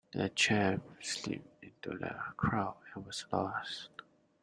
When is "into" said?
1.63-1.95